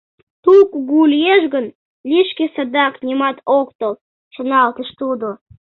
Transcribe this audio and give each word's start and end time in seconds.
«Тул 0.43 0.61
кугу 0.73 0.99
лиеш 1.13 1.43
гын, 1.53 1.65
лишке 2.09 2.45
садак 2.55 2.93
нимат 3.07 3.37
ок 3.59 3.69
тол»,— 3.79 3.95
шоналтыш 4.35 4.89
тудо. 4.99 5.29